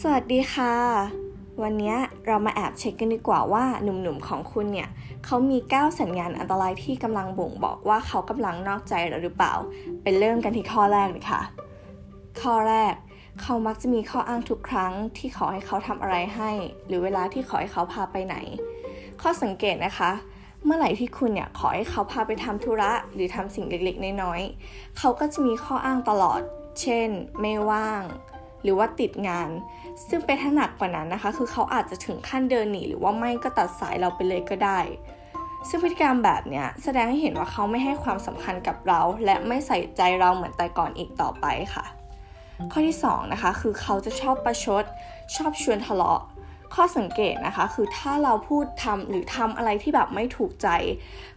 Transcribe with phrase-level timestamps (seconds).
[0.00, 0.74] สวัสดีค่ะ
[1.62, 1.94] วันนี้
[2.26, 4.88] เรามาแอบเช็คกันดีกว่าว่าหนุ่มๆของคุณเนี่ย
[5.24, 9.54] เขามี 9 สัญญาณอันตรายที่กำลังบ่งบอกว่าเขากำลังนอกใจเราหรือเปล่า
[10.02, 11.42] เป็นเริ่มกันที่ข้อแรกเลยค่ะ
[12.40, 12.94] ข้อแรก
[13.42, 16.50] เขามักจะมีข้ออ้างทุกครั้งที่ขอให้เขาทำอะไรให้
[16.86, 18.36] หรือเวลาที่ขอให้เขาพาไปไหน
[19.22, 20.10] ข้อสังเกตนะคะ
[20.64, 26.40] เมื่อไหร่ที่คุณเนี่ยขอให้เขาพาไปทำธุระหรือทำสิ่งเล็กๆ น้อยๆ เขาก็จะมีข้ออ้างตลอด
[26.80, 27.08] เช่น
[27.40, 28.02] ไม่ว่าง
[28.62, 29.48] หรือว่าติดงาน
[30.08, 34.80] ซึ่งเป็นถ้าหนักกว่านั้นนะคะ คือเขาอาจจะถึงขั้นเดินหนีหรือว่าไม่ก็ตัดสายเราไปเลยก็ได้
[35.68, 41.84] ซึ่งพฤติกรรมแบบเนี้ยแสดงให้เห็นว่าเขาไม่ให้ความสำคัญกับเรา และไม่ใส่ใจเราเหมือนแต่ก่อนอีกต่อไปค่ะ
[42.72, 44.84] ข้อที่2นะคะคือเขาจะชอบประชด
[45.36, 46.20] ชอบชวนทะเลาะ
[46.74, 50.68] ข้อสังเกตนะคะ คือถ้าเราพูดทำหรือทำอะไรที่แบบไม่ถูกใจ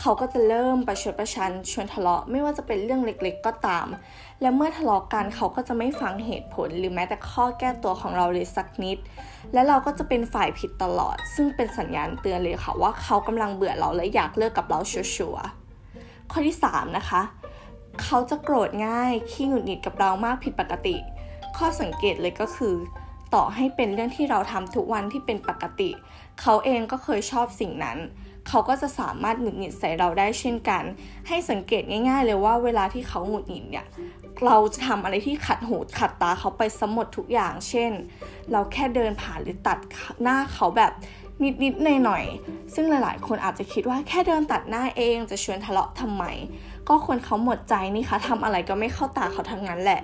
[0.00, 3.86] เขาก็จะเริ่มประชดประชันชวนทะเลาะ ไม่ว่าจะเป็นเรื่องเล็กๆ ก็ตาม
[4.40, 8.98] และเมื่อทะเลาะกันเขาก็จะไม่ฟังเหตุผล หรือแม้แต่ข้อแก้ตัวของเราเลยสักนิด
[9.52, 15.00] และเราก็จะเป็นฝ่ายผิดตลอด ซึ่งเป็นสัญญาณเตือนเลยค่ะว่าเขากำลังเบื่อเราและอยากเลิกกับเราชั
[15.32, 17.22] วร์ๆข้อที่ 3 นะคะ
[18.02, 20.96] เขาจะโกรธง่ายขี้หงุดหงิดกับเรามากผิดปกติ
[21.56, 22.74] ข้อสังเกตเลยก็คือ
[23.34, 25.90] ต่อให้เป็นเรื่องที่เราทำทุกวันที่เป็นปกติ
[26.40, 27.98] เขาเองก็เคยชอบสิ่งนั้น
[28.48, 30.82] เขาก็จะสามารถหงุดหงิดใส่เราได้เช่นกัน
[31.28, 33.86] ให้สังเกตง่ายๆเลยว่าเวลาที่เขาหงุดหงิดเนี่ย
[34.44, 37.90] เราจะทำอะไรที่ขัดหูขัดตาเขาไปสมหมดทุกอย่าง เช่น
[38.52, 39.78] เราแค่เดินผ่านหรือตัด
[40.22, 40.92] หน้าเขาแบบ
[41.62, 46.24] นิดๆหน่อยๆซึ่งหลายๆ คนอาจจะคิดว่าแค่เดินตัดหน้าเองจะชวนทะเลาะทำไม
[46.88, 50.00] ก็คนเขาหมดใจนี่คะทำอะไรก็ไม่เข้าตาเขาทั้งนั้นแหละ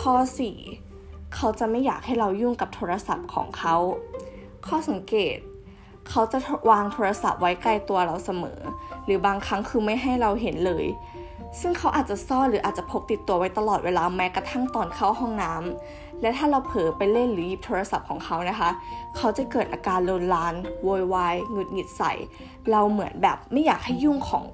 [0.00, 0.14] ข้อ
[0.52, 0.87] 4
[1.34, 3.76] เขาจะไม่อยากให้เรายุ่งกับโทรศัพท์ของเขา
[4.66, 5.36] ข้อสังเกต
[6.08, 6.38] เขาจะ
[6.70, 8.58] วางโทรศัพท์ไว้ใกล้ตัวเราเสมอ
[9.04, 10.86] หรือบางครั้งคือไม่ให้เราเห็นเลย
[11.60, 18.70] ซึ่งเขาอาจจะซ่อนหรืออาจจะพกติดตัวไว้ตลอดเวลาแม้กระทั่งตอนเข้าห้องน้ำและถ้าเราเผลอไปเล่นหรือหยิบโทรศัพท์ของเขานะคะ
[19.16, 22.12] เขาจะเกิดอาการโลนลานโวยวายหงุดหงิดใส่
[22.70, 24.44] เราเหมือนแบบไม่อยากให้ยุ่งของ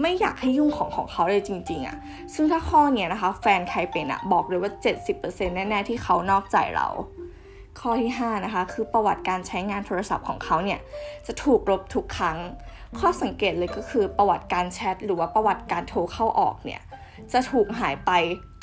[0.00, 1.96] ไม่อยากให้ยุ่งของของเขาเลยจริง ๆอะ่ะ
[2.34, 4.72] ซึ่งถ้าข้อเนี้ยนะคะ แฟนใครเป็นอะบอกเลยว่า
[5.14, 6.88] 70%แน่ๆที่เขานอกใจเรา
[7.80, 10.80] ข้อที่ 5 นะคะ คือประวัติการใช้งานโทรศัพท์ของเขาเนี่ย
[11.26, 12.38] จะถูกลบทุกครั้ง
[12.98, 16.80] ข้อสังเกตเลยก็คือประวัติการแชทหรือว่าประวัติการโทรเข้าออกเนี่ย
[17.32, 18.10] จะถูกหายไป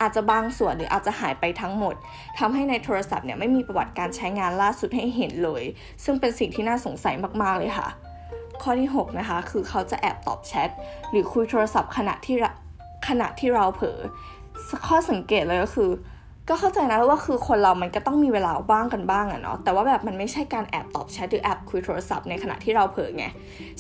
[0.02, 1.96] อาจจะบางส่วนหรืออาจจะหายไปทั้งหมด
[2.40, 5.64] ทำให้ในโทรศัพท์เนี่ยไม่มีประวัติการใช้งานล่าสุดให้เห็นเลย
[6.04, 7.88] ซึ่งเป็นสิ่งที่น่าสงสัยมากๆเลยค่ะ
[8.64, 10.70] ข้อที่ 6 นะคะ คือเขาจะแอบตอบแชท
[11.12, 12.36] หรือคุยโทรศัพท์ขณะที่
[13.08, 13.98] ขณะที่เราเผลอ
[14.88, 15.92] ข้อสังเกตเลยก็คือ
[16.50, 23.26] ก็เข้าใจนะว่าคือคนเรามันก็ต้องมีเวลาบ้างกันบ้างอะเนาะแต่ว่าแบบมันไม่ใช่การแอบตอบแชทหรือแอบคุยโทรศัพท์ในขณะที่เราเผลอไง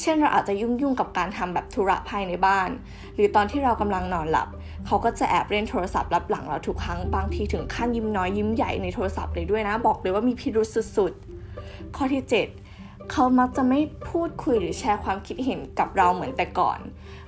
[0.02, 2.70] เช่นเราอาจจะยุ่งยุ่งกับการทำแบบธุระภายในบ้าน
[3.16, 4.48] หรือตอนที่เรากำลังนอนหลับ
[4.86, 10.68] เขาก็จะแอบเล่นโทรศัพท์รับหลังเราทุกครั้งบางทีถึงขั้นยิ้มน้อยยิ้มใหญ่ในโทรศัพท์เลยด้วยนะ บอกเลยว่ามีพิรุษ
[10.98, 12.67] สุดๆข้อที่ 7
[13.12, 13.80] เขามักจะไม่
[14.10, 16.80] พูดคุยหรือแชร์ความคิดเห็นกับเราเหมือนแต่ก่อน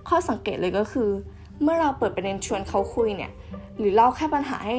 [0.07, 1.09] ข้อสังเกตเลยก็คือ
[1.62, 3.31] เมื่อเราเปิดประเด็นชวนเขาคุยเนี่ย
[3.78, 4.78] หรือเล่าแค่ปัญหาให้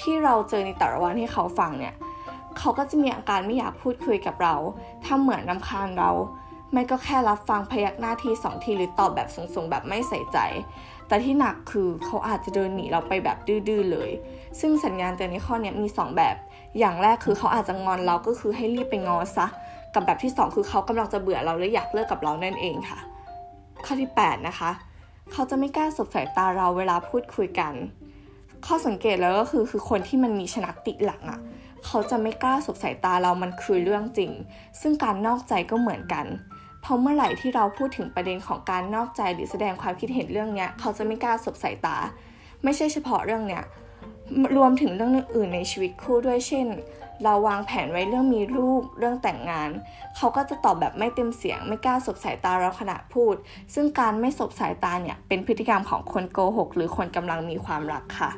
[0.00, 1.94] ที่เราเจอในแต่ละวันให้เขาฟังเนี่ย
[2.58, 4.54] เขาก็จะมีอาการไม่อยากพูดคุยกับเรา
[5.04, 6.10] ถ้าเหมือนนำคาญเรา
[6.72, 10.38] ไม่ก็แค่รับฟังพยักหน้าทีสองทีหรือตอบแบบสูงๆแบบไม่ใส่ใจ
[11.06, 13.38] แต่ที่หนักคือเขาอาจจะเดินหนีเราไปแบบ
[13.68, 14.10] ดื้อๆเลย
[14.60, 16.36] ซึ่งสัญญาณเตือนในข้อนี้มี 2 แบบ
[16.78, 19.46] อย่างแรกคือเขาอาจจะงอนเราก็คือให้รีบไปงอซะ
[19.94, 22.98] กับแบบที่ 2 คือเขากำลังจะเบื่อเราและอยากเลิกกับเรานั่นเองค่ะ
[23.84, 24.70] ข้อที่ 8 นะคะ
[25.32, 27.74] เขาจะไม่กล้าสบสายตาเราเวลาพูดคุยกัน
[28.66, 31.40] ข้อสังเกตแล้วก็คือคือคนที่มันมีชนักติหลังอะ่ะ
[31.86, 34.30] เขาจะไม่กล้าสบสายตาเรามันคือเรื่องจริง
[34.80, 36.26] ซึ่งการนอกใจก็เหมือนกัน
[36.80, 41.96] เพราะเมื่อไหร่ที่เราพูดถึงประเด็นของการนอกใจหรือแสดงความคิดเห็นเรื่องเนี้ย เขาจะไม่กล้าสบสายตา
[42.64, 43.62] ไม่ใช่เฉพาะเรื่องเนี้ย
[44.56, 46.66] รวมถึงเรื่องอื่นในชีวิตคู่ด้วยเช่น
[47.24, 49.70] เราวางแผนไว้เรื่องมีลูกเรื่องแต่งงาน
[50.16, 53.34] เขาก็จะตอบแบบไม่เต็มเสียง ไม่กล้าสบสายตาเราขณะพูด
[53.74, 58.30] ซึ่งการไม่สบสายตาเนี่ยเป็นพฤติกรรมของคนโกหก หรือคนกำลังมีความรักค่ะ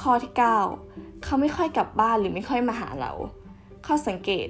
[0.00, 0.32] ข้อที่
[0.78, 3.12] 9 เขาไม่ค่อยกลับบ้านหรือไม่ค่อยมาหาเรา
[3.86, 4.48] ข้อสังเกต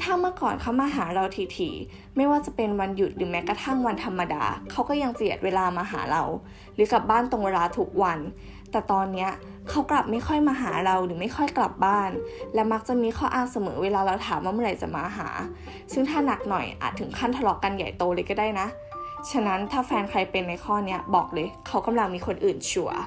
[0.00, 1.24] ถ้าเมื่อก่อนเขามาหาเรา
[1.56, 6.22] ทีๆไม่ว่าจะเป็นวันหยุดหรือแม้กระทั่งวันธรรมดา เขาก็ยังเจียดเวลามาหาเรา
[6.74, 8.18] หรือกลับบ้านตรงเวลาทุกวัน
[8.72, 9.28] แต่ตอนนี้
[9.68, 12.10] เขากลับไม่ค่อยมาหาเราหรือไม่ค่อยกลับบ้าน
[12.54, 15.28] และมักจะมีข้ออ้างเสมอเวลาเราถามว่าเมื่อไหร่จะมาหา
[15.92, 18.66] ซึ่งถ้าหนักหน่อยอาจถึงขั้นทะเลาะกกันใหญ่โตเลยก็ได้นะ
[19.30, 22.98] ฉะนั้นถ้าแฟนใครเป็นในข้อนี้บอกเลย เขากำลังมีคนอื่นชัวร์